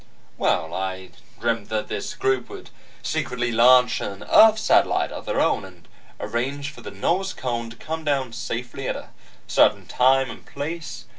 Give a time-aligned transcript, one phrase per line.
[0.35, 2.71] "Well, I dreamt that this group would
[3.03, 5.87] secretly launch an earth satellite of their own, and
[6.19, 9.09] arrange for the nose cone to come down safely at a
[9.45, 11.05] certain time and place.